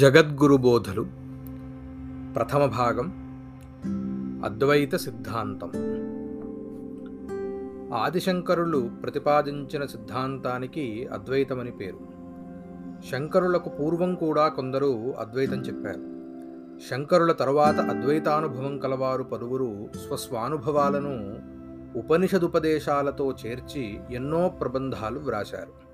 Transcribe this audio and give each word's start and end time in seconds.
జగద్గురు 0.00 0.56
బోధలు. 0.56 1.02
ప్రథమ 2.34 2.66
భాగం. 2.66 3.12
అద్వైత 4.44 4.96
సిద్ధాంతం. 4.96 5.70
ఆదిశంకరులు 7.94 8.90
ప్రతిపాదించిన 9.02 9.86
సిద్ధాంతానికి 9.86 11.06
అద్వైతమని 11.06 11.70
పేరు. 11.70 11.98
శంకరులకు 13.10 13.68
పూర్వం 13.68 14.14
కూడా 14.14 14.48
కొందరు 14.48 15.14
అద్వైతం 15.18 15.60
చెప్పారు. 15.60 16.00
శంకరుల 16.90 17.32
తరువాత 17.32 17.80
అద్వైతానుభవం 17.80 18.78
కలవారు 18.78 19.22
పలువురు 19.22 19.88
స్వస్వానుభవాలను 20.06 21.38
ఉపనిషదుపదేశాలతో 21.98 23.34
చేర్చి 23.46 24.00
ఎన్నో 24.10 24.48
ప్రబంధాలు 24.48 25.18
వ్రాశారు. 25.18 25.89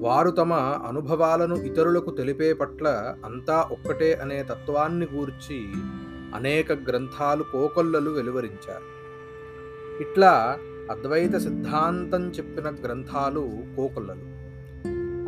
వారు 0.00 0.30
తమ 0.30 0.52
అనుభవాలను 0.86 1.54
ఇతరులకు 1.54 2.10
తెలిపే 2.10 2.52
పట్ల 2.52 3.14
అంతా 3.24 3.68
ఒక్కటే 3.72 4.14
అనే 4.14 4.42
తత్వాన్ని 4.42 5.06
గూర్చి 5.14 5.68
అనేక 6.34 6.72
గ్రంథాలు 6.72 7.42
కోకొల్లలు 7.42 8.10
వెలువరించారు. 8.10 8.84
ఇట్లా 10.02 10.58
అద్వైత 10.90 11.36
సిద్ధాంతం 11.36 12.30
చెప్పిన 12.30 12.70
గ్రంథాలు 12.70 13.50
కోకొల్లలు. 13.76 14.20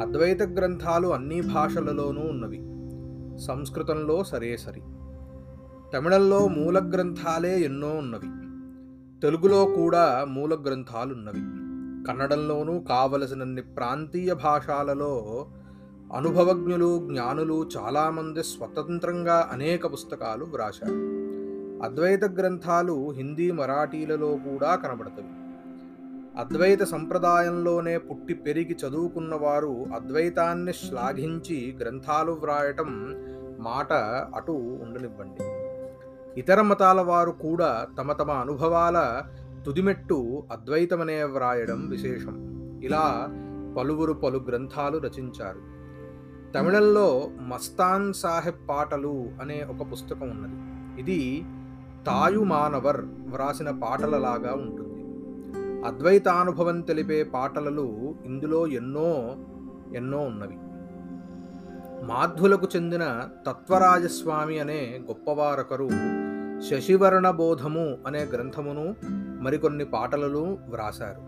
అద్వైత 0.03 0.43
గ్రంథాలు 0.43 1.09
అన్ని 1.09 1.41
భాషలలోనూ 1.41 2.21
ఉన్నవి. 2.21 2.59
సంస్కృతంలో 3.47 4.25
సరే 4.25 4.57
సరి. 4.57 4.83
తమిళంలో 5.95 6.49
మూల 6.49 6.91
గ్రంథాలే 6.95 7.61
ఎన్నో 7.61 7.89
ఉన్నవి. 7.89 8.29
తెలుగులో 9.21 9.65
కూడా 9.65 10.27
మూల 10.29 10.59
గ్రంథాలున్నవి 10.67 11.62
కన్నడంలోనూ 12.09 12.81
కావలసినన్ని 12.81 13.63
ప్రాంతీయ 13.63 14.35
భాషలలో 14.35 15.47
అనుభవజ్ఞులు 16.17 17.09
జ్ఞానులు 17.09 17.69
చాలామంది 17.77 18.43
స్వతంత్రంగా 18.43 19.49
అనేక 19.53 19.93
పుస్తకాలు 19.93 20.45
వ్రాశారు. 20.45 21.23
అద్వైత 21.83 22.25
గ్రంథాలు 22.25 23.11
హిందీ 23.11 23.51
మరాఠీలలో 23.51 24.35
కూడా 24.35 24.75
కనబడతవి. 24.75 25.43
అద్వైత 26.41 26.83
సంప్రదాయంలోనే 26.83 27.99
పుట్టి 27.99 28.35
పెరిగి 28.35 28.77
చదువుకున్నవారు 28.87 29.87
అద్వైతాన్ని 29.95 30.73
శ్లాఘించి 30.73 31.77
గ్రంథాలు 31.81 32.33
వ్రాయటం 32.33 33.15
మాట 33.61 33.93
అటు 34.37 34.53
ఉండనివ్వండి. 34.53 35.45
ఇతర 36.41 36.61
మతాల 36.61 37.01
వారు 37.01 37.31
కూడా 37.31 37.87
తమ 37.99 38.13
తమ 38.13 38.31
అనుభవాల 38.31 39.23
తుదిమెట్టు 39.67 40.43
అద్వైతమనే 40.53 41.25
వ్రాయడం 41.25 41.89
విశేషం. 41.89 42.35
ఇలా 42.83 43.29
పలువురు 43.79 44.13
పలు 44.13 44.39
గ్రంథాలు 44.39 44.99
రచించారు. 44.99 45.73
తమిళంలో 46.53 47.31
మస్తాన్ 47.41 48.15
సాహెబ్ 48.15 48.71
పాటలు 48.71 49.31
అనే 49.41 49.67
ఒక 49.71 49.93
పుస్తకం 49.93 50.31
ఉన్నది. 50.31 50.55
ఇది 51.01 51.45
తాయు 52.07 52.45
మానవర్ 52.45 53.01
వ్రాసిన 53.07 53.71
పాటలలాగా 53.71 54.55
ఉంటుంది. 54.55 55.03
అద్వైతానుభవం 55.87 56.81
తెలిపే 56.81 57.23
పాటలలు 57.23 58.15
ఇందులో 58.25 58.67
ఎన్నో 58.67 59.37
ఎన్నో 59.97 60.19
ఉన్నవి. 60.19 60.57
మాధ్వులకు 62.07 62.69
చెందిన 62.77 63.29
తత్వరాజస్వామి 63.47 64.59
అనే 64.59 65.01
గొప్పవారొకరు 65.07 65.91
శశివర్ణ 66.61 67.31
బోధము 67.31 67.99
అనే 68.07 68.25
గ్రంథమును 68.25 68.95
మరికొన్ని 69.43 69.85
పాటలను 69.85 70.59
వ్రాశారు. 70.69 71.23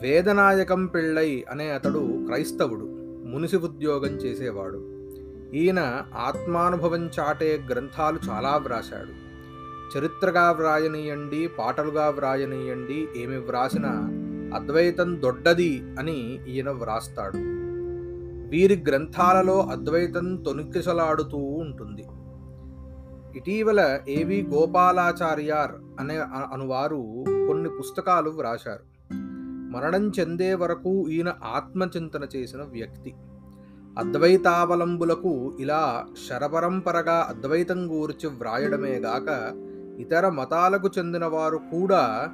వేదనాయకం 0.00 0.86
పిళ్ళై 0.86 1.44
అనే 1.50 1.70
అతడు 1.70 2.24
క్రైస్తవుడు 2.26 2.84
మునిసి 3.26 3.56
ఉద్యోగం 3.56 4.08
చేసేవాడు. 4.08 4.80
ఈయన 5.54 6.02
ఆత్మానుభవం 6.16 7.10
చాటే 7.20 7.64
గ్రంథాలు 7.70 8.18
చాలా 8.30 8.56
వ్రాశాడు. 8.56 9.26
చరిత్రగా 9.98 10.50
వ్రాయనీయండి 10.50 11.48
పాటలుగా 11.58 12.08
వ్రాయనీయండి 12.08 13.08
ఏమి 13.16 13.36
వ్రాసినా 13.36 13.92
అద్వైతం 14.56 15.22
దొడ్డది 15.22 15.84
అని 15.98 16.38
ఈయన 16.48 16.70
వ్రాస్తాడు. 16.70 17.36
వీరి 18.48 18.84
గ్రంథాలలో 18.88 19.60
అద్వైతం 19.60 20.36
తొనికిసలాడుతూ 20.36 21.36
ఉంటుంది. 21.36 22.04
ఇటీవల 23.36 23.98
ఏవి 24.08 24.48
గోపాలాచార్యార్ 24.54 25.72
అనే 26.00 26.18
అనువారు 26.52 27.24
కొన్ని 27.28 27.68
పుస్తకాలు 27.68 28.30
వ్రాశారు. 28.30 29.12
మరణం 29.72 30.12
చెందే 30.20 30.54
వరకు 30.54 31.08
ఈయన 31.08 31.32
ఆత్మచింతన 31.44 32.26
చేసిన 32.36 32.62
వ్యక్తి. 32.62 33.14
అద్వైతావలంబులకు 33.98 35.56
ఇలా 35.60 36.06
శరపరంపరగా 36.28 37.26
అద్వైతం 37.28 37.90
గూర్చి 37.90 38.28
వ్రాయడమే 38.28 38.94
గాక 38.94 39.52
ఇతర 40.00 40.28
మతాలకు 40.28 40.90
చెందిన 40.98 41.24
వారు 41.24 41.56
కూడా 41.56 42.28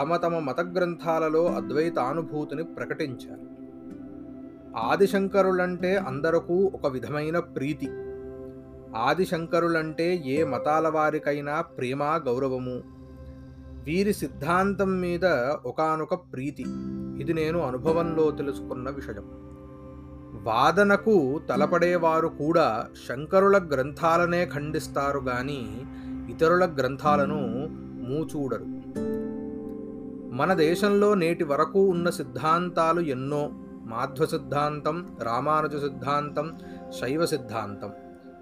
తమ 0.00 0.16
తమ 0.16 0.38
మత 0.38 0.60
గ్రంథాలలో 0.60 1.46
అద్వైతానుభూతిని 1.46 2.64
ప్రకటించారు. 2.64 3.56
ఆదిశంకరులంటే 4.76 5.96
అందరకు 5.96 6.70
ఒక 6.74 6.86
విధమైన 6.86 7.38
ప్రీతి. 7.38 7.88
ఆదిశంకరులంటే 8.96 10.22
ఏ 10.26 10.44
మతాల 10.44 10.88
వారికైనా 10.88 11.60
ప్రేమ 11.60 12.02
గౌరవము. 12.02 12.82
వీరి 13.84 14.14
సిద్ధాంతం 14.14 15.00
మీద 15.00 15.24
ఒకనొక 15.66 16.14
ప్రీతి. 16.14 16.64
ఇది 17.20 17.32
నేను 17.32 17.60
అనుభవంలో 17.60 18.30
తెలుసుకున్న 18.30 18.90
విషయం. 18.90 19.24
వాదనకు 20.42 21.40
తలపడేవారు 21.48 22.28
కూడా 22.28 22.86
శంకరుల 23.08 23.60
గ్రంథాలనే 23.72 24.46
ఖండిస్తారు 24.46 25.18
గాని 25.18 25.82
ఇతరుల 26.30 26.64
గ్రంథాలను 26.78 27.68
మూచూడరు. 28.08 28.64
మన 30.34 30.54
దేశంలో 30.54 31.14
నేటి 31.14 31.44
వరకు 31.44 31.86
ఉన్న 31.86 32.10
సిద్ధాంతాలు 32.10 33.00
ఎన్నో. 33.00 33.50
మాధ్వ 33.84 34.26
సిద్ధాంతం 34.26 35.16
రామానుజ 35.22 35.76
సిద్ధాంతం 35.76 36.58
శైవ 37.00 37.26
సిద్ధాంతం. 37.26 37.90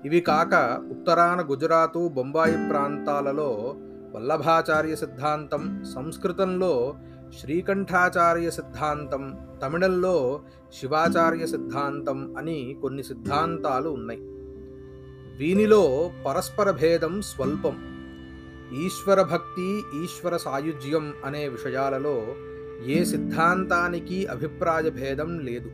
ఇవి 0.04 0.20
కాక 0.20 0.82
ఉత్తరాన 0.90 1.50
గుజరాతు 1.50 2.08
బొంబాయి 2.08 2.68
ప్రాంతాలలో 2.70 3.76
వల్లభాచార్య 4.14 4.96
సిద్ధాంతం 4.96 5.84
సంస్కృతంలో 5.94 6.94
శ్రీకంఠాచార్య 7.40 8.50
సిద్ధాంతం 8.50 9.38
తమిళంలో 9.62 10.40
శివాచార్య 10.72 11.46
సిద్ధాంతం 11.46 12.36
అని 12.36 12.76
కొన్ని 12.82 13.02
సిద్ధాంతాలు 13.02 13.88
ఉన్నాయి. 13.88 14.20
వీనిలో 15.36 16.10
పరస్పర 16.26 16.70
భేదం 16.70 17.22
స్వల్పం. 17.22 17.76
ఈశ్వర 18.84 19.22
భక్తి 19.22 19.82
ఈశ్వర 20.04 20.36
సాయుజ్యం 20.36 21.14
అనే 21.24 21.48
విషయాలలో 21.48 22.26
ఏ 22.86 23.04
సిద్ధాంతానికి 23.04 24.26
అభిప్రాయ 24.26 24.90
భేదం 24.90 25.38
లేదు. 25.38 25.70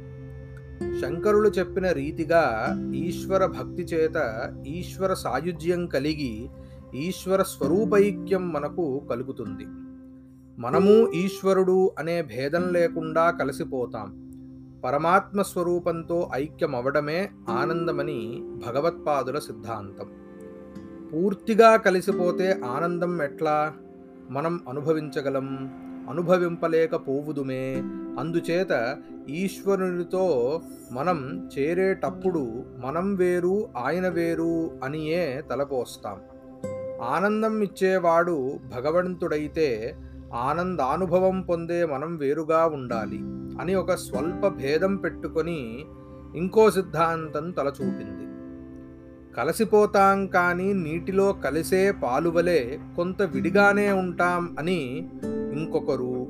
శంకరులు 0.81 1.49
చెప్పిన 1.49 1.93
రీతిగా 1.93 2.77
ఈశ్వర 2.95 3.47
భక్తి 3.47 3.83
చేత 3.83 4.49
ఈశ్వర 4.67 5.15
సాయుధ్యం 5.15 5.87
కలిగి 5.87 6.49
ఈశ్వర 6.95 7.43
స్వరూపైక్యం 7.43 8.53
మనకు 8.53 9.03
కలుగుతుంది. 9.11 9.67
మనము 10.59 11.13
ఈశ్వరుడు 11.13 11.91
అనే 11.99 12.23
భేదం 12.23 12.73
లేకుండా 12.73 13.31
కలిసిపోతాం. 13.31 14.31
పరమాత్మ 14.85 15.43
స్వరూపంతో 15.43 16.31
ఐక్యమవడమే 16.35 17.31
ఆనందమని 17.49 18.43
భగవత్పాదుల 18.67 19.39
సిద్ధాంతం. 19.39 20.07
పూర్తిగా 21.12 21.77
కలిసిపోతే 21.77 22.61
ఆనందం 22.65 23.23
ఎట్లా? 23.23 23.73
మనం 24.31 24.61
అనుభవించగలం 24.69 25.71
అనుభవింపలేకపోవుదుమే. 26.11 27.75
అందుచేత 28.19 28.97
ఈశ్వరునితో 29.28 30.61
మనం 30.93 31.50
చేరేటప్పుడు 31.58 32.64
మనం 32.78 33.14
వేరు 33.14 33.69
ఆయన 33.76 34.08
వేరు 34.08 34.70
అనియే 34.84 35.43
తలపోస్తాం. 35.50 36.19
ఆనందం 37.02 37.62
ఇచ్చేవాడు 37.62 38.58
భగవంతుడైతే 38.76 39.96
ఆనందానుభవం 40.34 41.40
పొందే 41.40 41.87
మనం 41.87 42.17
వేరుగా 42.17 42.67
ఉండాలి 42.67 43.19
అని 43.62 43.75
ఒక 43.75 43.94
స్వల్ప 43.94 44.46
భేదం 44.46 44.96
పెట్టుకొని 44.96 45.84
ఇంకో 46.34 46.70
సిద్ధాంతం 46.70 47.50
తలచూపింది. 47.50 48.31
కలిసిపోతాం 49.37 50.26
కానీ 50.26 50.73
నీటిలో 50.73 51.32
కలిసే 51.32 51.93
పాలువలే 51.93 52.78
కొంత 52.96 53.23
విడిగానే 53.23 53.93
ఉంటాం 53.93 54.56
అని 54.58 55.08
ఇంకొకరు 55.52 56.28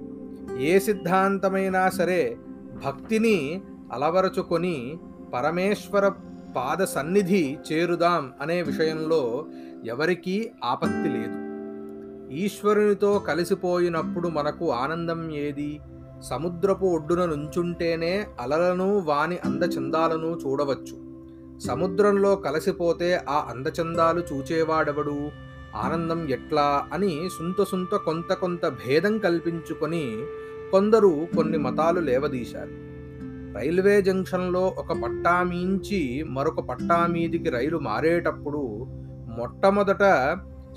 ఏ 0.61 0.79
సిద్ధాంతమైనా 0.79 1.89
సరే 1.89 2.37
భక్తిని 2.85 3.63
అలవరచుకొని 3.93 4.99
పరమేశ్వర 5.35 6.09
పాద 6.57 6.85
సన్నిధి 6.85 7.59
చేరుదాం 7.73 8.33
అనే 8.41 8.63
విషయంలో 8.63 9.47
ఎవరికీ 9.85 10.51
ఆపత్తి 10.65 11.09
లేదు. 11.09 11.51
ఈశ్వరునితో 12.33 13.19
కలిసిపోయినప్పుడు 13.19 14.29
మనకు 14.29 14.73
ఆనందం 14.73 15.31
ఏది? 15.31 15.81
సముద్రపు 16.21 16.87
ఒడ్డున 16.87 17.25
నుంచుంటేనే 17.25 18.27
అలలను 18.41 18.99
వాని 18.99 19.39
అందచందాలను 19.45 20.39
చూడవచ్చు. 20.47 21.11
సముద్రంలో 21.59 22.37
కలిసిపోతే 22.37 23.21
ఆ 23.29 23.47
అందచందాలు 23.51 24.21
చూచేవాడెవడు? 24.21 25.31
ఆనందం 25.77 26.29
ఎట్లా? 26.29 26.87
అని 26.93 27.29
సుంత 27.39 27.65
సుంత 27.65 27.97
కొంత 27.97 28.33
కొంత 28.33 28.69
భేదం 28.69 29.19
కల్పించుకొని 29.19 30.17
కొందరు 30.71 31.27
కొన్ని 31.37 31.59
మతాలు 31.59 32.01
లేవదీశారు. 32.01 32.91
రైల్వే 33.59 34.03
జంక్షన్లో 34.03 34.61
ఒక 34.61 34.93
పట్టా 35.03 35.43
మీంచి 35.43 36.25
మరొక 36.29 36.61
పట్టా 36.61 37.07
మీదికి 37.07 37.51
రైలు 37.51 37.79
మారేటప్పుడు 37.79 38.87
మొట్టమొదట 39.39 40.03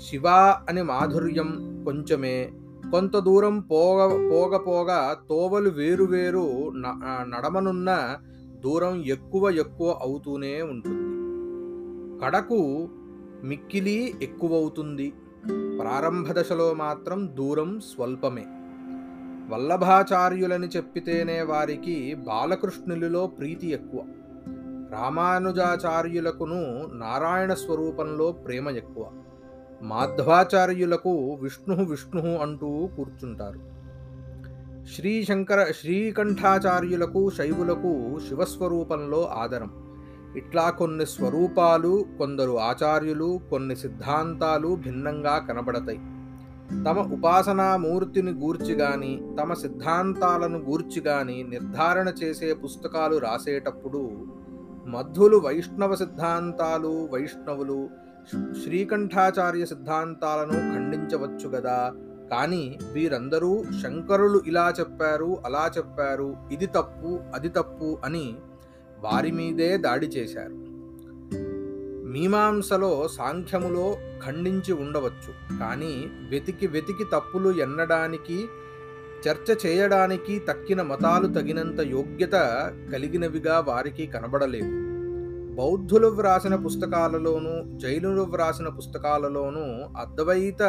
శివ 0.00 0.22
అని 0.68 0.82
మాధుర్యం 0.82 1.82
కొంచెమే 1.84 2.52
కొంత 2.90 3.16
దూరం 3.16 3.60
పోగ 3.60 4.28
పోగ 4.30 4.56
పోగా 4.56 5.16
తోవలు 5.28 5.70
వేరు 5.70 6.04
వేరు 6.04 6.72
న- 6.76 7.00
నడమనున్న 7.04 8.16
దూరం 8.64 9.04
ఎక్కువ 9.06 9.50
ఎక్కువ 9.50 9.98
అవుతూనే 10.02 10.62
ఉంటుంది. 10.62 11.14
కడకు 12.24 12.88
మిక్కిలి 13.44 14.14
ఎక్కువవుతుంది. 14.22 15.12
ప్రారంభ 15.78 16.26
దశలో 16.32 16.74
మాత్రం 16.74 17.30
దూరం 17.34 17.80
స్వల్పమే. 17.80 18.46
వల్లభాచార్యులని 19.48 20.66
చెప్పితేనే 20.66 21.42
వారికి 21.42 22.14
బాలకృష్ణులలో 22.14 23.26
ప్రీతి 23.26 23.70
ఎక్కువ. 23.70 24.02
రామానుజాచార్యులకును 24.92 26.88
నారాయణ 26.92 27.54
స్వరూపంలో 27.54 28.32
ప్రేమ 28.32 28.68
ఎక్కువ. 28.68 29.06
మాధ్వాచార్యులకు 29.82 31.34
విష్ణు 31.34 31.84
విష్ణు 31.84 32.36
అంటూ 32.36 32.88
కూర్చుంటారు. 32.96 33.74
శ్రీశంకర 34.96 35.72
శ్రీకంఠాచార్యులకు 35.80 37.30
శైవులకు 37.30 38.20
శివస్వరూపంలో 38.28 39.26
ఆదరం. 39.26 39.70
ఇట్లా 40.36 40.70
కొన్ని 40.70 41.06
స్వరూపాలు 41.06 42.04
కొందరు 42.18 42.58
ఆచార్యులు 42.60 43.40
కొన్ని 43.50 43.76
సిద్ధాంతాలు 43.76 44.74
భిన్నంగా 44.74 45.46
కనబడతాయి. 45.48 46.00
తమ 46.70 46.98
ఉపాసనా 47.12 47.76
మూర్తిని 47.76 48.32
గూర్చి 48.32 48.74
గాని 48.74 49.22
తమ 49.40 49.54
సిద్ధాంతాలను 49.54 50.58
గూర్చి 50.58 51.00
గాని 51.00 51.42
నిర్ధారణ 51.42 52.08
చేసే 52.08 52.52
పుస్తకాలు 52.52 53.16
రాసేటప్పుడు 53.16 54.10
మధ్వులు 54.86 55.36
వైష్ణవ 55.36 55.94
సిద్ధాంతాలు 55.94 57.08
వైష్ణవులు 57.12 57.88
శ్రీకంఠాచార్య 58.64 59.64
సిద్ధాంతాలను 59.64 60.52
ఖండించవచ్చు 60.52 61.48
గదా. 61.48 61.92
కానీ 62.30 62.78
వీరందరూ 62.92 63.64
శంకరులు 63.82 64.42
ఇలా 64.46 64.74
చెప్పారు 64.80 65.38
అలా 65.46 65.70
చెప్పారు 65.78 66.36
ఇది 66.52 66.66
తప్పు 66.66 67.20
అది 67.34 67.48
తప్పు 67.48 67.98
అని 68.04 68.34
వారి 68.98 69.32
మీదే 69.32 69.76
దాడి 69.76 70.06
చేశారు. 70.06 70.63
మీమాంసలో 72.14 73.08
సాంఖ్యములో 73.08 73.86
ఖండించి 74.26 74.72
ఉండవచ్చు. 74.72 75.32
కానీ 75.58 75.92
వెతికి 76.30 76.66
వెతికి 76.66 77.04
తప్పులు 77.04 77.50
ఎన్నడానికి 77.50 78.38
చర్చ 79.24 79.48
చేయడానికి 79.66 80.34
తక్కిన 80.38 80.82
మతాలు 80.82 81.26
తగినంత 81.26 81.80
యోగ్యత 81.80 82.36
కలిగినవిగా 82.92 83.56
వారికి 83.60 84.06
కనబడలేదు. 84.06 84.72
బౌద్ధులు 85.54 86.06
వ్రాసిన 86.06 86.54
పుస్తకాలలోనూ 86.54 87.54
జైనులు 87.78 88.22
వ్రాసిన 88.22 88.68
పుస్తకాలలోనూ 88.68 89.66
అద్వైత 90.00 90.62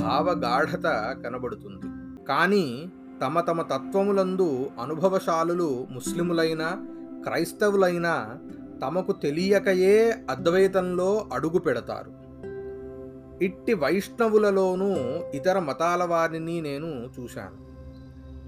భావగాఢత 0.00 0.86
కనబడుతుంది. 1.24 1.86
కానీ 2.28 2.92
తమ 3.22 3.40
తమ 3.40 3.62
తత్వములందు 3.62 4.70
అనుభవశాలులు 4.82 5.86
ముస్లిములైన 5.90 6.62
క్రైస్తవులైనా 7.24 8.14
తమకు 8.82 9.12
తెలియకయే 9.12 10.14
అద్వైతంలో 10.30 11.26
అడుగు 11.32 11.58
పెడతారు. 11.58 12.20
ఇట్టి 13.44 13.74
వైష్ణవులలోనూ 13.74 14.86
ఇతర 15.34 15.58
మతాల 15.58 16.04
వారిని 16.04 16.60
నేను 16.60 16.86
చూశాను. 16.86 17.70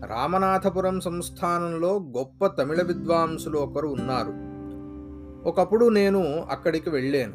రామనాథపురం 0.06 1.00
సంస్థానంలో 1.00 1.96
గొప్ప 2.18 2.46
తమిళ 2.46 2.82
విద్వాంసులు 2.82 3.58
ఒకరు 3.58 3.88
ఉన్నారు. 3.88 4.32
ఒకప్పుడు 5.48 5.88
నేను 5.88 6.46
అక్కడికి 6.50 6.90
వెళ్ళాను. 6.90 7.34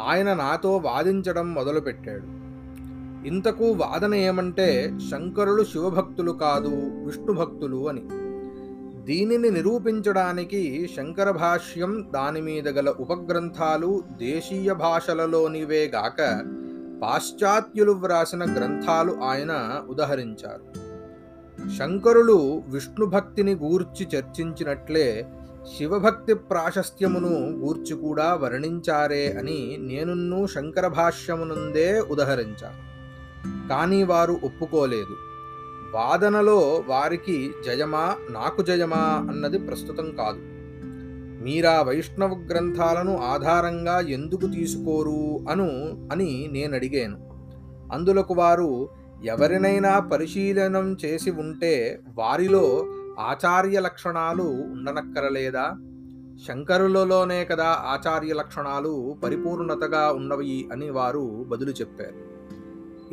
ఆయన 0.00 0.34
నాతో 0.34 0.76
వాదించడం 0.76 1.54
మొదలుపెట్టాడు. 1.54 2.40
ఇంతకు 3.26 3.64
వాదన 3.64 4.14
ఏమంటే 4.14 4.98
శంకరులు 5.10 5.64
శివభక్తులు 5.64 6.32
కాదు 6.32 6.70
విష్ణు 7.04 7.32
భక్తులు 7.32 7.88
అని. 7.88 8.29
దీనిని 9.04 9.50
నిరూపించడానికి 9.50 10.90
శంకర 10.96 11.30
భాష్యం 11.30 12.08
దాని 12.14 12.40
మీద 12.40 12.68
గల 12.68 12.88
ఉపగ్రంథాలు 12.88 14.04
దేశీయ 14.16 14.72
భాషలలోనివే 14.72 15.92
గాక 15.94 16.42
పాశ్చాత్యులు 17.02 17.92
వ్రాసిన 17.92 18.44
గ్రంథాలు 18.44 19.12
ఆయన 19.22 19.82
ఉదహరించారు. 19.88 20.90
శంకరులు 21.78 22.62
విష్ణు 22.68 23.06
భక్తిని 23.06 23.54
గూర్చి 23.54 24.08
చర్చించినట్లే 24.16 25.26
శివభక్తి 25.78 26.34
ప్రాశస్త్యమును 26.34 27.32
గూర్చి 27.50 27.96
కూడా 27.96 28.34
వర్ణించారే 28.34 29.32
అని 29.32 29.76
నేనున్ను 29.80 30.46
శంకర 30.46 30.86
భాష్యమునందే 30.86 32.00
ఉదహరించాను. 32.00 32.90
కానీ 33.68 34.02
వారు 34.02 34.40
ఒప్పుకోలేదు. 34.44 35.29
వాదనలో 35.92 36.84
వారికి 36.86 37.50
జయమా 37.64 38.16
నాకు 38.30 38.62
జయమా 38.62 39.26
అన్నది 39.30 39.58
ప్రస్తుతం 39.58 40.16
కాదు. 40.18 40.38
మీరా 41.44 41.82
వైష్ణవ 41.82 42.46
గ్రంథాలను 42.50 43.16
ఆధారంగా 43.16 44.00
ఎందుకు 44.00 44.46
తీసుకోరు 44.46 45.50
అను 45.50 45.68
అని 46.12 46.48
నేను 46.52 46.74
అడిగాను 46.74 47.30
అందులకు 47.92 48.34
వారు 48.34 48.88
ఎవరినైనా 49.24 49.98
పరిశీలనం 49.98 50.96
చేసి 51.04 51.30
ఉంటే 51.30 52.00
వారిలో 52.14 52.86
ఆచార్య 53.18 53.80
లక్షణాలు 53.80 54.42
ఉండనక్కరలేదా? 54.42 55.72
శంకరులలోనే 56.48 57.44
కదా 57.44 57.64
ఆచార్య 57.64 58.32
లక్షణాలు 58.32 59.16
పరిపూర్ణతగా 59.24 60.12
ఉన్నవి 60.12 60.68
అని 60.72 60.90
వారు 60.90 61.44
బదులు 61.48 61.70
చెప్పారు. 61.70 62.30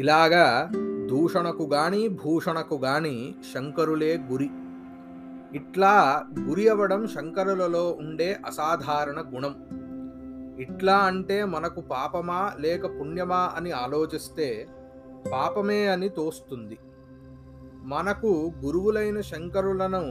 ఇలాగా 0.02 0.70
దూషణకు 1.08 1.64
గాని 1.74 2.08
భూషణకు 2.08 2.76
గాని 2.76 3.36
శంకరులే 3.54 4.18
గురి. 4.32 4.50
ఇట్లా 5.54 6.24
గురి 6.40 6.70
అవ్వడం 6.70 7.08
శంకరులలో 7.08 7.98
ఉండే 8.00 8.40
అసాధారణ 8.46 9.22
గుణం. 9.36 9.56
ఇట్లా 10.60 10.98
అంటే 10.98 11.46
మనకు 11.46 11.82
పాపమా 11.82 12.54
లేక 12.60 12.86
పుణ్యమా 12.86 13.54
అని 13.56 13.72
ఆలోచిస్తే 13.72 14.68
పాపమే 15.34 15.88
అని 15.88 16.10
తోస్తుంది. 16.10 16.78
మనకు 17.84 18.52
గురువులైన 18.66 19.22
శంకరులను 19.22 20.04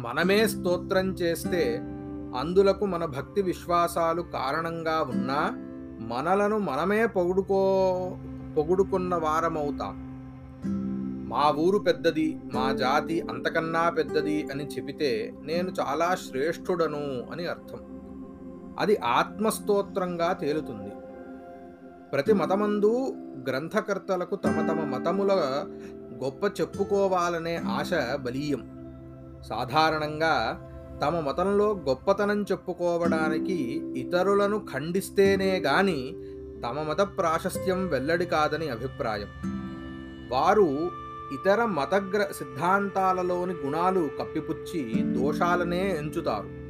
మనమే 0.00 0.48
స్తోత్రం 0.48 1.12
చేస్తే 1.12 1.76
అందులకు 2.38 2.86
మన 2.86 3.04
భక్తి 3.04 3.42
విశ్వాసాలు 3.42 4.22
కారణంగా 4.22 5.02
ఉన్నా 5.02 5.40
మనలను 6.00 6.58
మనమే 6.58 7.06
పొగుడుకో 7.06 7.62
పొగుడుకున్న 8.56 9.14
వారమవుతాం. 9.14 10.06
మా 11.28 11.54
ఊరు 11.58 11.78
పెద్దది 11.78 12.40
మా 12.54 12.72
జాతి 12.72 13.20
అంతకన్నా 13.20 13.88
పెద్దది 13.88 14.48
అని 14.52 14.66
చెబితే 14.66 15.32
నేను 15.42 15.72
చాలా 15.80 16.14
శ్రేష్ఠుడను 16.14 17.32
అని 17.32 17.46
అర్థం. 17.46 17.80
అది 18.78 18.96
ఆత్మస్తోత్రంగా 18.96 20.32
తేలుతుంది. 20.32 20.90
ప్రతి 22.12 22.32
మతమందు 22.32 23.14
గ్రంథకర్తలకు 23.48 24.36
తమ 24.36 24.66
తమ 24.68 24.80
మతముల 24.84 25.32
గొప్ప 26.24 26.60
చెప్పుకోవాలనే 26.60 27.56
ఆశ 27.56 27.90
బలీయం. 28.16 28.76
సాధారణంగా 29.48 30.62
తమ 31.02 31.20
మతంలో 31.20 31.72
గొప్పతనం 31.88 32.42
చెప్పుకోవడానికి 32.42 33.82
ఇతరులను 33.96 34.66
ఖండిస్తేనే 34.74 35.58
గాని 35.58 36.14
తమ 36.64 36.82
మత 36.82 37.00
ప్రాశస్త్యం 37.00 37.88
వెల్లడి 37.88 38.26
కాదని 38.26 38.68
అభిప్రాయం. 38.68 39.28
వారు 40.32 40.90
ఇతర 41.32 41.64
మతగ్ర 41.64 42.22
సిద్ధాంతాలలోని 42.38 43.54
గుణాలు 43.54 44.10
కప్పిపుచ్చి 44.20 45.02
దోషాలనే 45.02 45.96
ఎంచుతారు. 45.98 46.66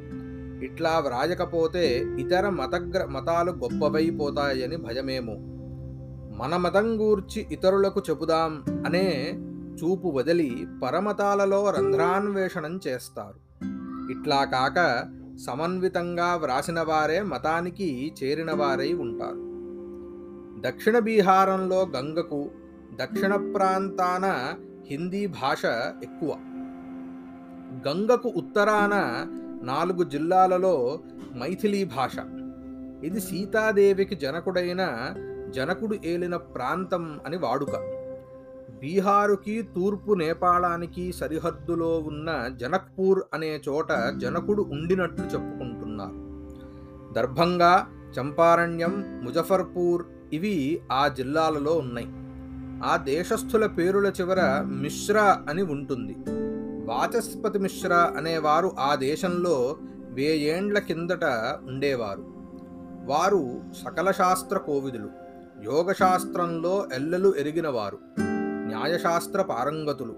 ఇట్లా 0.65 0.99
వ్రాయకపోతే 0.99 2.07
ఇతర 2.19 2.49
మతగ్ర 2.49 3.05
మతాలు 3.05 3.53
గొప్పవైపోతాయని 3.53 4.77
భయమేమో. 4.77 5.35
మన 6.37 6.57
మతం 6.57 7.01
గూర్చి 7.01 7.47
ఇతరులకు 7.53 8.03
చెబుదాం 8.11 8.65
అనే 8.87 9.35
చూపు 9.83 10.09
వదిలి 10.09 10.67
పరమతాలలో 10.83 11.71
రంధ్రాన్వేషణం 11.71 12.81
చేస్తారు. 12.87 13.47
ఇట్లా 14.13 14.45
కాక 14.45 15.05
సమన్వితంగా 15.47 16.35
వ్రాసిన 16.35 16.81
వారే 16.81 17.23
మతానికి 17.23 18.15
చేరిన 18.23 18.53
వారై 18.53 18.93
ఉంటారు. 18.93 19.46
దక్షిణ 20.67 20.99
బీహారంలో 20.99 21.87
గంగకు 21.97 22.51
దక్షిణ 22.95 23.37
ప్రాంతాన 23.37 24.55
హిందీ 24.87 25.27
భాష 25.27 25.65
ఎక్కువ. 26.03 26.37
గంగకు 27.89 28.33
ఉత్తరాన 28.37 28.95
నాలుగు 29.63 30.05
జిల్లాలలో 30.05 31.01
మైథిలీ 31.39 31.85
భాష. 31.85 32.19
ఇది 33.05 33.21
సీతాదేవికి 33.21 34.15
జనకుడైన 34.15 35.15
జనకుడు 35.51 35.97
ఏలిన 36.05 36.37
ప్రాంతం 36.37 37.21
అని 37.27 37.37
వాడుక. 37.37 37.77
బీహారుకి 38.81 39.63
తూర్పు 39.63 40.13
నేపాళానికి 40.13 41.13
సరిహద్దులో 41.13 41.99
ఉన్న 41.99 42.49
జనక్పూర్ 42.57 43.23
అనే 43.35 43.61
చోట 43.69 43.93
జనకుడు 44.17 44.63
ఉండినట్లు 44.63 45.25
చెప్పుకుంటున్నారు. 45.25 46.27
దర్భంగా 47.13 47.87
చంపారణ్యం 48.21 49.21
ముజఫర్పూర్ 49.25 50.03
ఇవి 50.33 50.81
ఆ 50.93 51.09
జిల్లాలలో 51.09 51.73
ఉన్నాయి. 51.73 52.07
ఆ 52.85 52.97
దేశస్థుల 52.97 53.67
పేరుల 53.67 54.13
చివర 54.21 54.63
మిశ్రా 54.67 55.43
అని 55.49 55.63
ఉంటుంది. 55.63 56.17
వాచస్పతి 56.87 57.59
మిశ్రా 57.59 58.15
అనేవారు 58.17 58.73
ఆ 58.79 58.95
దేశంలో 58.95 59.77
వేయేండ్ల 60.09 60.79
కిందట 60.79 61.25
ఉండేవారు. 61.67 62.25
వారు 63.07 63.61
సకల 63.85 64.11
శాస్త్ర 64.11 64.59
కోవిదులు. 64.59 65.09
యోగశాస్త్రంలో 65.65 66.87
ఎల్లలు 66.93 67.35
ఎరిగినవారు. 67.39 67.99
న్యాయశాస్త్ర 68.67 69.43
పారంగతులు. 69.43 70.17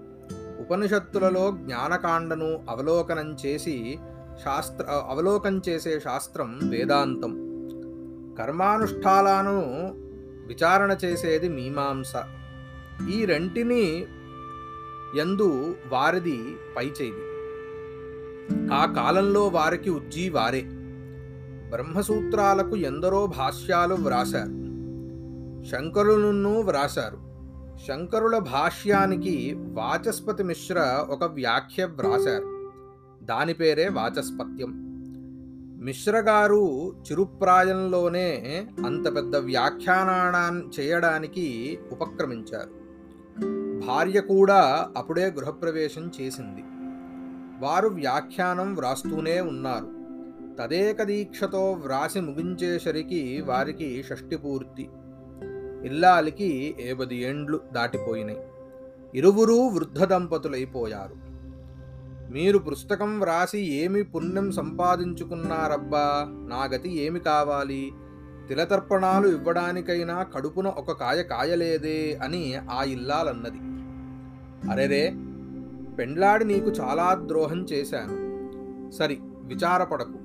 ఉపనిషత్తులలో 0.59 1.51
జ్ఞానకాండను 1.51 2.65
అవలోకనం 2.69 3.35
చేసి 3.45 3.99
శాస్త్ర 4.43 4.85
అవలోకం 5.09 5.61
చేసే 5.69 5.99
శాస్త్రం 5.99 6.59
వేదాంతం. 6.63 7.48
కర్మానుష్ఠాలను 8.39 9.59
విచారణ 10.47 10.97
చేసేది 11.05 11.49
మీమాంస. 11.49 12.13
ఈ 13.09 13.25
రెంటిని 13.25 14.05
ఎందు 15.19 15.75
వారిది 15.87 16.57
పైచేది. 16.77 17.29
ఆ 18.73 18.85
కాలంలో 18.85 19.47
వారికి 19.47 19.89
ఉజ్జీ 19.89 20.29
వారే. 20.29 20.61
బ్రహ్మసూత్రాలకు 21.69 22.75
ఎందరో 22.75 23.27
భాష్యాలు 23.27 23.95
వ్రాశారు. 23.95 24.59
శంకరులను 25.65 26.61
వ్రాశారు. 26.61 27.17
శంకరుల 27.87 28.37
భాష్యానికి 28.37 29.55
వాచస్పతి 29.57 30.43
మిశ్ర 30.43 31.05
ఒక 31.09 31.23
వ్యాఖ్య 31.23 31.85
వ్రాశారు. 31.85 32.71
దాని 33.23 33.53
పేరే 33.53 33.89
వాచస్పత్యం. 33.89 34.88
మిశ్రగారు 35.79 36.91
చిరుప్రాయంలోనే 36.91 38.67
అంత 38.85 39.15
పెద్ద 39.15 39.35
వ్యాఖ్యానాన్ని 39.35 40.63
చేయడానికి 40.79 41.79
ఉపక్రమించారు. 41.91 42.79
భార్య 43.87 44.21
కూడా 44.21 44.89
అప్పుడే 44.97 45.25
గృహప్రవేశం 45.25 46.11
చేసింది. 46.21 46.61
వారు 47.59 47.87
వ్యాఖ్యానం 47.87 48.75
వ్రాస్తూనే 48.75 49.41
ఉన్నారు. 49.41 49.87
తదేక 50.59 51.03
దీక్షతో 51.03 51.71
వ్రాసి 51.71 52.19
ముగించేసరికి 52.19 53.41
వారికి 53.41 54.03
షష్టి 54.03 54.37
పూర్తి. 54.37 54.89
ఇల్లాలికి 55.83 56.75
ఏబది 56.79 57.15
ఏండ్లు 57.15 57.59
దాటిపోయినాయి 57.73 58.39
ఇరువురూ 59.15 59.67
వృద్ధ 59.67 60.03
దంపతులైపోయారు. 60.03 61.28
మీరు 62.29 62.57
పుస్తకం 62.57 63.19
వ్రాసి 63.19 63.57
ఏమి 63.57 64.03
పుణ్యం 64.03 64.51
సంపాదించుకున్నారబ్బా? 64.51 66.27
నా 66.47 66.63
గతి 66.63 66.97
ఏమి 66.97 67.19
కావాలి? 67.19 67.91
తిలతర్పణాలు 68.47 69.27
ఇవ్వడానికైనా 69.27 70.23
కడుపున 70.23 70.67
ఒక 70.67 70.91
కాయ 70.91 71.23
కాయలేదే 71.23 72.19
అని 72.23 72.55
ఆ 72.71 72.83
ఇల్లాలన్నది. 72.83 73.59
అరెరే 74.71 75.09
పెండ్లాడి 75.97 76.45
నీకు 76.45 76.69
చాలా 76.69 77.21
ద్రోహం 77.25 77.63
చేశాను. 77.63 78.29
సరి 78.91 79.17
విచారపడకు. 79.21 80.19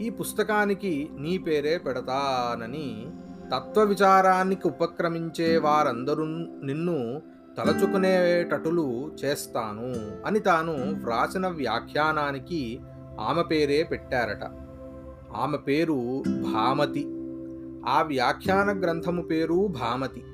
ఈ 0.00 0.10
పుస్తకానికి 0.10 1.10
నీ 1.18 1.38
పేరే 1.38 1.78
పెడతానని 1.78 3.06
తత్వ 3.54 3.82
విచారానికి 3.82 4.68
ఉపక్రమించే 4.68 5.58
వారందరూ 5.58 6.24
నిన్ను 6.62 7.22
తలచుకునేటటులు 7.56 9.12
చేస్తాను 9.24 9.94
అని 10.26 10.40
తాను 10.40 10.72
వ్రాసిన 10.72 11.46
వ్యాఖ్యానానికి 11.46 12.80
ఆమె 13.20 13.42
పేరే 13.42 13.82
పెట్టారట. 13.82 14.44
ఆమె 15.36 15.56
పేరు 15.56 16.22
భామతి. 16.26 17.06
ఆ 17.88 18.02
వ్యాఖ్యాన 18.02 18.80
గ్రంథము 18.80 19.22
పేరు 19.22 19.66
భామతి. 19.80 20.24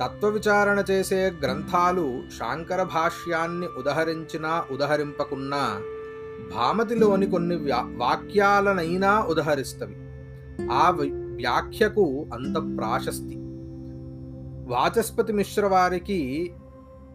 తత్వ 0.00 0.28
విచారణ 0.28 0.84
చేసే 0.90 1.32
గ్రంథాలు 1.42 2.22
శాంకర 2.38 2.82
భాష్యాన్ని 2.82 3.66
ఉదహరించినా 3.78 4.64
ఉదహరింపకున్నా 4.70 5.80
భామతిలోని 6.56 7.26
కొన్ని 7.26 7.56
వ్యా 7.56 7.84
వాక్యాలనైనా 7.96 9.22
ఉదహరిస్తవి. 9.22 9.96
ఆ 10.72 10.90
వ్యాఖ్యకు 10.90 12.26
అంత 12.34 12.78
ప్రాశస్తి. 12.78 13.43
వాచస్పతి 14.64 15.32
మిశ్ర 15.32 15.66
వారికి 15.66 16.52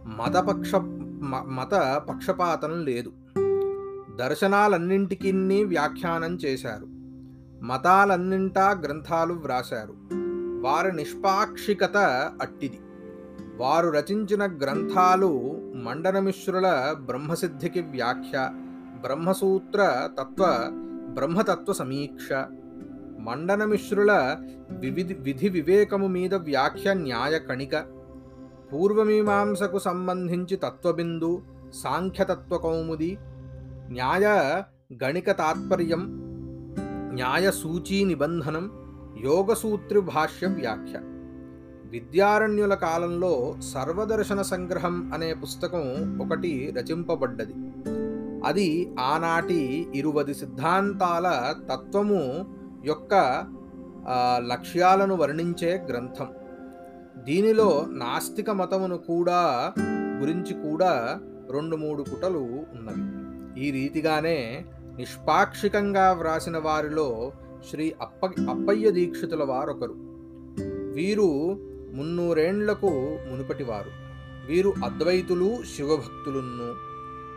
మతపక్ష 0.06 0.75
మత 0.75 2.01
పక్షపాతం 2.10 2.86
లేదు. 2.86 3.12
దర్శనాలన్నింటికీ 4.15 5.63
వ్యాఖ్యానం 5.63 6.36
చేశారు. 6.36 6.86
మతాలన్నింటా 7.65 8.72
గ్రంథాలు 8.72 9.34
వ్రాశారు. 9.34 9.94
వారి 10.62 10.96
నిష్పాక్షికత 10.96 11.98
అట్టిది. 12.41 12.79
వారు 13.58 13.89
రచించిన 13.89 14.46
గ్రంథాలు 14.46 15.62
మండనమిశ్రుల 15.75 16.96
బ్రహ్మసిద్ధికి 17.00 17.82
వ్యాఖ్య 17.82 18.50
బ్రహ్మసూత్ర 19.01 20.10
తత్వ 20.20 20.46
బ్రహ్మతత్వ 21.10 21.74
సమీక్ష 21.74 22.29
మండనమిశ్రుల 23.20 24.38
వివిధి 24.70 25.14
విధి 25.14 25.50
వివేకము 25.50 26.08
మీద 26.08 26.36
వ్యాఖ్య 26.36 26.94
న్యాయ 26.94 27.40
కణిక. 27.40 27.76
పూర్వమీమాంసకు 28.74 29.80
సంబంధించి 29.80 30.56
తత్వబిందు 30.56 31.42
సాంఖ్యతత్వ 31.74 32.58
కౌముది 32.58 33.18
న్యాయ 33.92 34.26
గణిక 35.04 35.32
తాత్పర్యం 35.32 36.22
న్యాయ 37.14 37.52
సూచీ 37.52 38.04
నిబంధనం 38.04 38.72
యోగసూత్రి 39.24 40.02
భాష్య 40.02 40.48
వ్యాఖ్య. 40.48 41.00
విద్యారణ్యుల 41.86 42.74
కాలంలో 42.74 43.56
సర్వదర్శన 43.74 44.42
సంగ్రహం 44.42 45.12
అనే 45.14 45.34
పుస్తకం 45.34 46.18
ఒకటి 46.22 46.74
రచింపబడ్డది. 46.78 47.54
అది 48.46 48.96
ఆనాటి 49.00 49.88
ఇరువది 49.96 50.34
సిద్ధాంతాల 50.34 51.54
తత్వము 51.70 52.59
యొక్క 52.86 53.44
లక్ష్యాలను 54.48 55.16
వర్ణించే 55.16 55.86
గ్రంథం. 55.90 56.28
దీనిలో 57.24 57.86
నాస్తిక 57.90 58.50
మతమును 58.50 58.98
కూడా 58.98 59.74
గురించి 60.20 60.54
కూడా 60.54 61.20
రెండు 61.52 61.76
మూడు 61.76 62.02
పుటలు 62.02 62.38
ఉన్నవి. 62.38 63.30
ఈ 63.66 63.72
రీతిగానే 63.72 64.66
నిష్పాక్షికంగా 64.98 66.12
వ్రాసిన 66.12 66.58
వారిలో 66.58 67.32
శ్రీ 67.70 67.94
అప్ప 68.02 68.26
అప్పయ్య 68.26 68.92
దీక్షితుల 68.92 69.44
వారొకరు. 69.44 69.96
వీరు 70.94 71.60
మున్నూరేండ్లకు 71.94 72.90
మునుపటివారు. 73.32 73.92
వీరు 74.48 74.74
అద్వైతులు 74.86 75.58
శివభక్తులున్ను. 75.76 76.74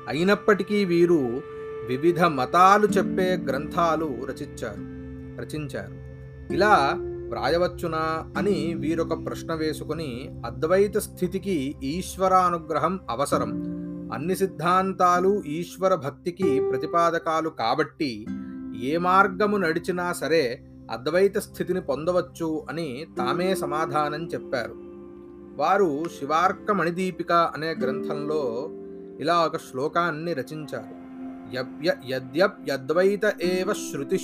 అయినప్పటికీ 0.09 0.85
వీరు 0.85 1.43
వివిధ 1.87 2.25
మతాలు 2.25 2.87
చెప్పే 2.87 3.37
గ్రంథాలు 3.37 4.05
రచించారు 4.05 5.01
రచించారు. 5.39 6.12
ఇలా 6.53 6.95
వ్రాయవచ్చునా 7.29 8.33
అని 8.39 8.75
వీరొక 8.75 9.27
ప్రశ్న 9.27 9.55
వేసుకుని 9.55 10.31
అద్వైత 10.47 10.99
స్థితికి 10.99 11.75
ఈశ్వరానుగ్రహం 11.83 13.01
అవసరం. 13.11 13.83
అన్ని 14.12 14.37
సిద్ధాంతాలు 14.37 15.43
ఈశ్వర 15.47 15.95
భక్తికి 15.95 16.61
ప్రతిపాదకాలు 16.71 17.49
కాబట్టి 17.49 18.27
ఏ 18.83 18.97
మార్గము 18.97 19.57
నడిచినా 19.57 20.12
సరే 20.12 20.62
అద్వైత 20.91 21.39
స్థితిని 21.39 21.81
పొందవచ్చు 21.81 22.67
అని 22.69 23.07
తామే 23.19 23.55
సమాధానం 23.55 24.27
చెప్పారు. 24.27 24.75
వారు 25.57 26.05
శివార్క 26.19 26.73
మణిదీపిక 26.73 27.33
అనే 27.33 27.75
గ్రంథంలో 27.83 28.69
ఇలా 29.21 29.41
ఒక 29.41 29.57
శ్లోకాన్ని 29.57 30.33
రచించారు. 30.33 31.01
యద్వైత 32.68 33.32
ఏవ 33.42 33.73
శృతి 33.73 34.18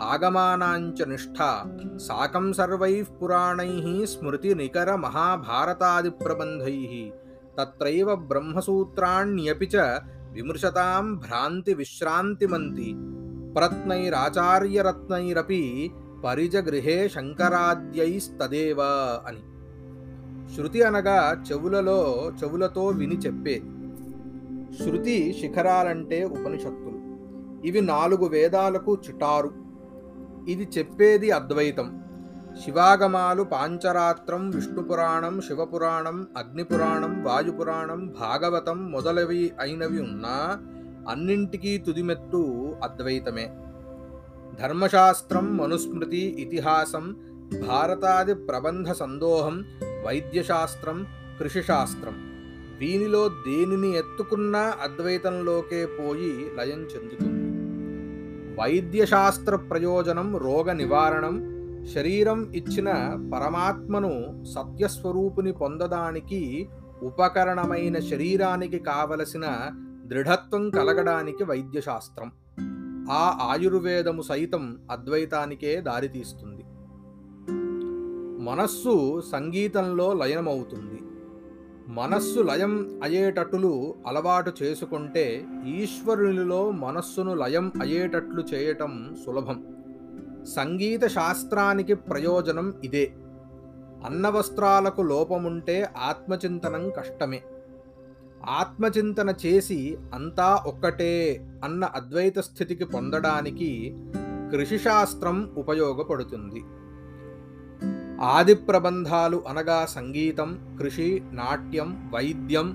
ఆగమానాంచ 0.00 1.04
నిష్ఠ. 1.04 1.66
సాకం 1.96 2.52
సర్వై 2.52 3.02
పురాణై 3.02 4.06
స్మృతి 4.06 4.54
నికర 4.54 4.94
మహాభారతాది 4.94 6.10
ప్రబంధై. 6.10 7.12
తత్రైవ 7.60 8.14
బ్రహ్మసూత్రాణ్యపి 8.14 9.66
చ 9.66 10.00
విమృశతాం 10.32 11.16
భ్రాంతి 11.16 11.74
విశ్రాంతిమంతి. 11.74 12.94
ప్రత్నైరాచార్యరత్నైరపి 13.52 15.90
పరిజగృహే 16.24 17.08
శంకరాద్యైస్తదేవ 17.08 18.76
అని. 19.26 19.40
శృతి 20.56 20.82
అనగా 20.82 21.44
చెవులలో 21.52 22.32
చెవులతో 22.42 22.86
విని 22.86 23.16
చెప్పేది. 23.16 23.64
శృతి 24.78 25.36
శిఖరాలంటే 25.40 26.24
ఉపనిషత్తులు. 26.24 27.00
ఇవి 27.66 27.80
నాలుగు 27.80 28.24
వేదాలకు 28.24 28.98
చిటారు. 29.08 29.52
ఇది 30.48 30.68
చెప్పేది 30.78 31.30
అద్వైతం. 31.30 32.02
శివాగమాలు 32.64 33.42
పాంచరాత్రం 33.42 34.50
విష్ణుపురాణం 34.50 35.40
శివపురాణం 35.40 36.26
అగ్నిపురాణం 36.36 37.24
వాయుపురాణం 37.24 38.14
భాగవతం 38.20 38.90
మొదలవి 38.92 39.52
అయినవి 39.60 40.02
ఉన్నా 40.02 40.58
అన్నింటికీ 41.08 41.78
తుదిమెత్తు 41.78 42.74
అద్వైతమే. 42.82 43.50
ధర్మశాస్త్రం 44.62 45.56
మనుస్మృతి 45.56 46.18
ఇతిహాసం 46.18 47.16
భారతాది 47.68 48.34
ప్రబంధ 48.34 48.92
సందోహం 48.92 49.64
వైద్యశాస్త్రం 50.06 51.06
కృషిశాస్త్రం. 51.38 52.29
దీనిలో 52.80 53.28
దేనిని 53.28 53.96
ఎత్తుకున్నా 53.96 54.74
అద్వైతంలోకే 54.82 55.86
పోయి 55.86 56.50
లయం 56.56 56.80
చెందుతుంది. 56.82 57.50
వైద్యశాస్త్ర 58.60 59.56
ప్రయోజనం 59.56 60.36
రోగ 60.36 60.72
నివారణం 60.72 61.60
శరీరం 61.94 62.52
ఇచ్చిన 62.54 62.92
పరమాత్మను 63.34 64.44
సత్యస్వరూపుని 64.44 65.52
పొందడానికి 65.52 66.68
ఉపకరణమైన 67.02 67.98
శరీరానికి 67.98 68.78
కావలసిన 68.78 69.46
దృఢత్వం 70.04 70.70
కలగడానికి 70.70 71.44
వైద్యశాస్త్రం. 71.44 72.32
ఆ 73.10 73.38
ఆయుర్వేదము 73.42 74.22
సైతం 74.22 74.78
అద్వైతానికే 74.90 75.80
దారితీస్తుంది. 75.80 76.64
మనస్సు 78.44 79.22
సంగీతంలో 79.32 80.12
లయనమవుతుంది. 80.12 80.99
మనస్సు 81.90 82.40
లయం 82.40 83.00
అయ్యేటట్లు 83.02 83.94
అలవాటు 84.06 84.52
చేసుకుంటే 84.62 85.44
ఈశ్వరునిలో 85.66 86.70
మనస్సును 86.70 87.34
లయం 87.34 87.72
అయ్యేటట్లు 87.82 88.42
చేయటం 88.42 89.16
సులభం. 89.26 89.64
సంగీత 90.56 91.06
శాస్త్రానికి 91.06 91.94
ప్రయోజనం 91.94 92.74
ఇదే. 92.84 93.12
అన్నవస్త్రాలకు 94.06 95.02
లోపముంటే 95.02 95.88
ఆత్మచింతనం 95.96 96.90
కష్టమే. 96.90 97.42
ఆత్మచింతన 98.48 99.34
చేసి 99.46 99.98
అంతా 100.14 100.64
ఒక్కటే 100.66 101.46
అన్న 101.64 101.84
అద్వైత 101.84 102.38
స్థితికి 102.38 102.84
పొందడానికి 102.84 103.96
కృషిశాస్త్రం 104.52 105.50
ఉపయోగపడుతుంది. 105.58 106.62
ఆది 108.22 108.54
ప్రబంధాలు 108.54 109.42
అనగా 109.48 109.86
సంగీతం 109.86 110.76
కృషి 110.80 111.22
నాట్యం 111.32 112.10
వైద్యం 112.14 112.68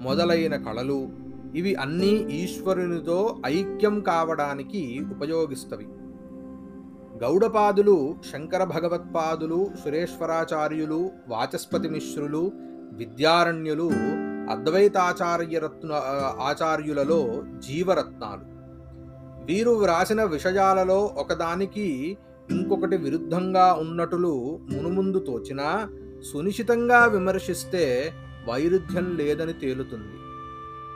మొదలైన 0.00 0.56
కళలు. 0.56 1.08
ఇవి 1.54 1.74
అన్నీ 1.74 2.12
ఈశ్వరునితో 2.38 3.38
ఐక్యం 3.46 4.00
కావడానికి 4.00 5.00
ఉపయోగిస్తవి. 5.10 5.86
గౌడపాదులు 7.22 8.16
శంకర 8.32 8.64
భగవత్పాదులు 8.64 9.70
సురేశ్వరాచార్యులు 9.84 11.10
వాచస్పతి 11.28 11.88
మిశ్రులు 11.88 12.52
విద్యారణ్యులు 12.92 13.90
అద్వైతాచార్యరత్న 14.50 15.92
ఆచార్యులలో 16.40 17.44
జీవరత్నాలు. 17.68 18.56
వీరు 19.44 19.70
వ్రాసిన 19.70 20.24
విషయాలలో 20.24 21.14
ఒకదానికి 21.16 22.18
ఇంకొకటి 22.50 22.96
విరుద్ధంగా 22.96 23.72
ఉన్నట్లు 23.72 24.58
మునుముందు 24.70 25.18
తోచినా 25.18 25.88
సునిశితంగా 26.32 27.06
విమర్శిస్తే 27.06 28.12
వైరుధ్యం 28.48 29.16
లేదని 29.16 29.52
తేలుతుంది. 29.52 30.16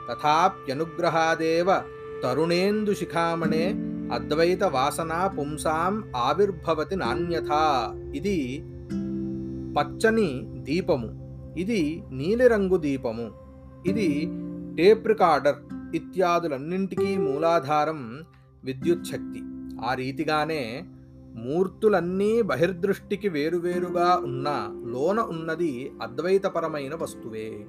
తథాప్యనుగ్రహాదేవ 0.09 1.81
తరుణేందు 2.23 2.93
శిఖామణే 2.93 3.73
అద్వైత 4.13 4.63
వాసన 4.63 5.31
పుంసాం 5.39 6.11
ఆవిర్భవతి 6.15 6.95
నాణ్యథా. 6.95 7.93
ఇది 8.15 8.63
పచ్చని 9.79 10.41
దీపము. 10.45 11.21
ఇది 11.57 12.03
నీలిరంగు 12.11 12.77
దీపము. 12.77 13.31
ఇది 13.85 14.29
టేప్ 14.77 15.07
రికార్డర్ 15.07 15.55
ఇత్యాదులన్నింటికీ 15.95 17.17
మూలాధారం 17.17 18.23
విద్యుచ్ఛక్తి 18.63 19.41
ఆ 19.85 19.93
రీతిగానే 19.93 20.85
మూర్తులన్నీ 21.35 22.41
బహిర్దృష్టికి 22.41 23.29
వేరువేరుగా 23.29 24.21
ఉన్న 24.23 24.47
లోన 24.91 25.19
ఉన్నది 25.19 25.91
అద్వైతపరమైన 26.01 26.95
వస్తువే. 26.95 27.65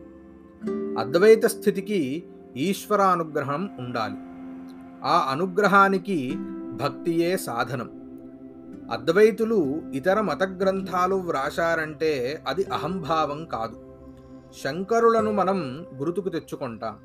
అద్వైత 0.98 1.46
స్థితికి 1.46 2.24
ఈశ్వరానుగ్రహం 2.56 3.70
ఉండాలి. 3.78 4.14
ఆ 5.04 5.28
అనుగ్రహానికి 5.30 6.34
భక్తియే 6.72 7.36
సాధనం. 7.36 7.90
అద్వైతులు 8.92 9.82
ఇతర 9.94 10.20
మత 10.20 10.42
గ్రంథాలు 10.42 11.14
వ్రాశారంటే 11.14 12.42
అది 12.48 12.64
అహంభావం 12.64 13.44
కాదు. 13.44 13.80
శంకరులను 14.64 15.32
మనం 15.32 15.86
గురుతుకు 15.96 16.28
తెచ్చుకుంటాం. 16.28 16.96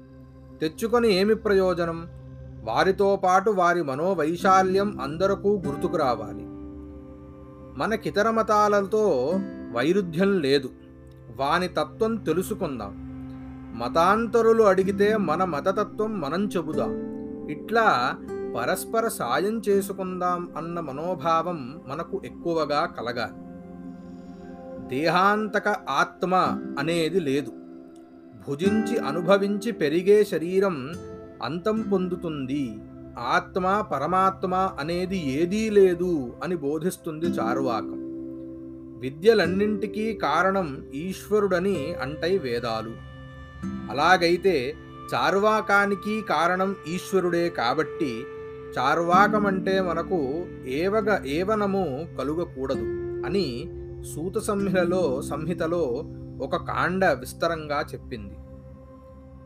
తెచ్చుకొని 0.62 1.14
ఏమి 1.14 1.36
ప్రయోజనం? 1.36 2.08
వారితో 2.64 3.16
పాటు 3.16 3.50
వారి 3.50 3.84
మనోవైశాల్యం 3.84 5.02
అందరకు 5.02 5.62
గుర్తుకు 5.68 5.98
రావాలి. 5.98 6.47
మనకితర 7.78 8.30
మతాలతో 8.30 9.32
వైరుధ్యం 9.72 10.40
లేదు. 10.40 10.70
వాని 11.36 11.68
తత్వం 11.68 12.16
తెలుసుకుందాం. 12.16 13.08
మతాంతరులు 13.80 14.64
అడిగితే 14.64 15.18
మన 15.18 15.44
మతతత్వం 15.44 16.22
మనం 16.22 16.46
చెబుదాం. 16.46 17.18
ఇట్లా 17.50 18.16
పరస్పర 18.58 19.08
సాయం 19.08 19.62
చేసుకుందాం 19.70 20.48
అన్న 20.58 20.80
మనోభావం 20.80 21.82
మనకు 21.88 22.22
ఎక్కువగా 22.26 22.86
కలగాలి. 22.86 23.48
దేహాంతక 24.88 25.68
ఆత్మ 25.90 26.36
అనేది 26.80 27.20
లేదు. 27.20 27.52
భుజించి 28.48 28.98
అనుభవించి 28.98 29.72
పెరిగే 29.72 30.24
శరీరం 30.24 30.94
అంతం 31.44 31.82
పొందుతుంది. 31.82 32.80
ఆత్మ 33.18 33.86
పరమాత్మ 33.92 34.56
అనేది 34.80 35.18
ఏదీ 35.18 35.70
లేదు 35.70 36.34
అని 36.44 36.56
బోధిస్తుంది 36.56 37.26
చారువాకం. 37.26 38.08
విద్యలన్నింటికీ 39.00 40.14
కారణం 40.14 40.86
ఈశ్వరుడని 40.94 41.94
అంటై 41.94 42.38
వేదాలు. 42.38 42.92
అలాగైతే 43.92 44.74
చార్వాకానికి 45.14 46.22
కారణం 46.22 46.76
ఈశ్వరుడే 46.88 47.50
కాబట్టి 47.50 48.24
చార్వాకం 48.78 49.46
అంటే 49.46 49.82
మనకు 49.82 50.46
ఏవగ 50.68 51.26
ఏవనము 51.26 52.08
కలుగకూడదు 52.20 52.86
అని 53.26 53.70
సూత 54.16 54.38
సంహితలో 54.38 55.22
సంహితలో 55.22 56.04
ఒక 56.42 56.56
కాండ 56.56 57.06
విస్తరంగా 57.06 57.86
చెప్పింది. 57.94 58.36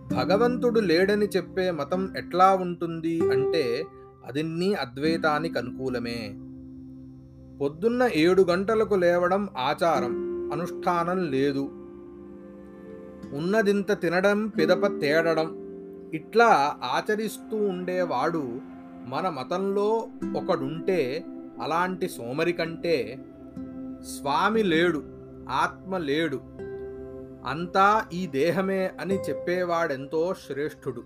భగవంతుడు 0.09 0.79
లేడని 0.79 1.25
చెప్పే 1.25 1.71
మతం 1.71 2.13
ఎట్లా 2.17 2.55
ఉంటుంది 2.55 3.31
అంటే 3.31 3.83
అదిన్నీ 4.25 4.73
అద్వైతానికి 4.73 5.59
అనుకూలమే. 5.59 6.33
పొద్దున్న 7.57 8.09
ఏడు 8.15 8.41
గంటలకు 8.41 8.95
లేవడం 8.95 9.49
ఆచారం 9.57 10.13
అనుష్ఠానం 10.51 11.31
లేదు. 11.31 11.69
ఉన్నదింత 13.35 14.01
తినడం 14.01 14.47
పిదప 14.47 14.99
తేడడం 14.99 15.61
ఇట్లా 16.13 16.75
ఆచరిస్తూ 16.83 17.57
ఉండేవాడు 17.57 18.61
మన 19.05 19.29
మతంలో 19.29 20.07
ఒకడుంటే 20.37 21.25
అలాంటి 21.61 22.09
సోమరి 22.09 22.53
కంటే 22.53 23.25
స్వామి 24.03 24.63
లేడు 24.63 25.03
ఆత్మ 25.49 25.97
లేడు. 25.97 26.41
అంతా 27.45 28.05
ఈ 28.13 28.27
దేహమే 28.27 28.91
అని 29.01 29.15
చెప్పేవాడెంతో 29.15 30.33
శ్రేష్ఠుడు. 30.33 31.03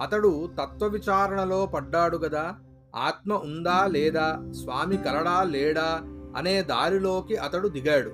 అతడు 0.00 0.50
తత్వ 0.60 0.86
విచారణలో 0.86 1.66
పడ్డాడు 1.66 2.16
గదా 2.16 2.54
ఆత్మ 2.96 3.32
ఉందా 3.32 3.86
లేదా 3.86 4.38
స్వామి 4.50 4.96
కలడా 4.96 5.42
లేడా 5.42 6.00
అనే 6.36 6.62
దారిలోకి 6.62 7.36
అతడు 7.36 7.68
దిగాడు. 7.68 8.10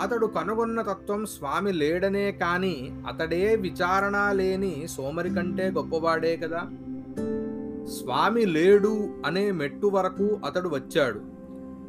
అతడు 0.00 0.26
కనుగొన్న 0.26 0.82
తత్వం 0.82 1.26
స్వామి 1.26 1.72
లేడనే 1.72 2.32
కాని 2.32 3.02
అతడే 3.06 3.56
విచారణ 3.56 4.32
లేని 4.32 4.88
సోమరి 4.88 5.30
కంటే 5.30 5.70
గొప్పవాడే 5.70 6.36
కదా. 6.36 6.58
స్వామి 7.84 8.46
లేడు 8.46 9.08
అనే 9.26 9.50
మెట్టు 9.50 9.86
వరకు 9.86 10.40
అతడు 10.44 10.68
వచ్చాడు. 10.68 11.20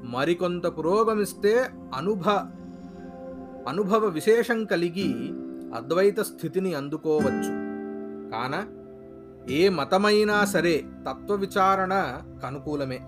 మరికొంత 0.03 0.67
పురోగమిస్తే 0.67 1.69
అనుభ 1.93 2.23
అనుభవ 3.67 4.05
విశేషం 4.05 4.65
కలిగి 4.65 5.33
అద్వైత 5.75 6.19
స్థితిని 6.19 6.73
అందుకోవచ్చు. 6.73 7.69
కాన 8.31 8.65
ఏ 9.49 9.69
మతమైనా 9.69 10.45
సరే 10.45 10.83
తత్వ 11.09 11.35
విచారణ 11.35 12.21
కనుకూలమే. 12.43 12.99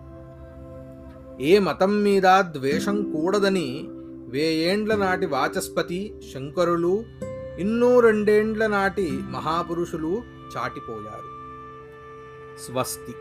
ఏ 1.42 1.60
మతం 1.60 2.04
మీద 2.04 2.24
ద్వేషం 2.42 3.12
కూడదని 3.12 3.90
వేయేండ్ల 4.30 4.96
నాటి 4.96 5.26
వాచస్పతి 5.26 6.20
శంకరులు 6.34 7.04
ఇన్నూ 7.60 8.00
రెండేండ్ల 8.00 8.68
నాటి 8.68 9.12
మహాపురుషులు 9.12 10.22
చాటిపోయారు. 10.58 11.32
స్వస్తి. 12.66 13.14